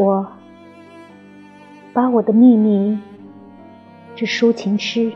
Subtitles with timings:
[0.00, 0.26] 我
[1.92, 2.98] 把我的秘密
[4.16, 5.12] 这抒情诗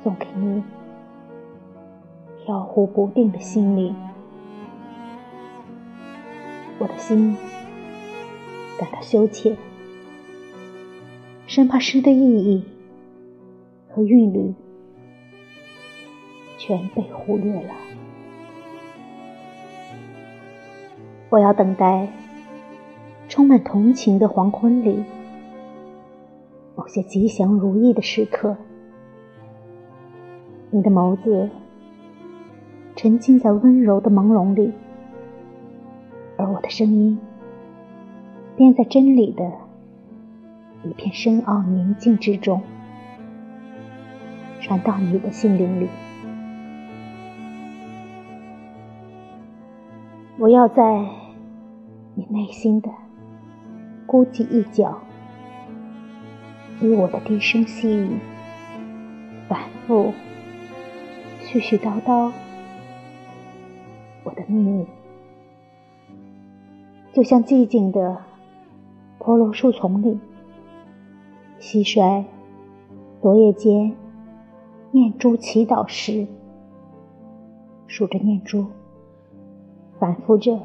[0.00, 0.62] 送给你，
[2.44, 3.96] 飘忽不定的心灵。
[6.78, 7.36] 我的心
[8.78, 9.56] 感到羞怯，
[11.48, 12.64] 生怕诗的意义
[13.88, 14.54] 和韵律
[16.58, 17.74] 全被忽略了。
[21.28, 22.06] 我要等待
[23.30, 25.04] 充满同情的黄昏里，
[26.74, 28.56] 某些吉祥如意的时刻。
[30.72, 31.48] 你的眸子
[32.96, 34.72] 沉浸在温柔的朦胧里，
[36.36, 37.20] 而我的声音
[38.56, 39.48] 便在真理的
[40.82, 42.60] 一片深奥宁静之中
[44.60, 45.86] 传到你的心灵里。
[50.36, 51.06] 我要在
[52.16, 52.90] 你内心的
[54.10, 54.98] 孤寂一角，
[56.80, 58.10] 以我的低声细语，
[59.48, 60.12] 反复
[61.44, 62.32] 絮絮叨叨
[64.24, 64.84] 我的秘密，
[67.12, 68.16] 就像寂静的
[69.20, 70.18] 婆罗树丛里，
[71.60, 72.24] 蟋蟀
[73.22, 73.94] 昨夜间
[74.90, 76.26] 念珠祈祷时，
[77.86, 78.66] 数着念珠。
[80.00, 80.58] 反复着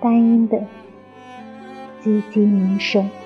[0.00, 0.64] 单音的
[2.02, 3.19] 唧唧鸣声。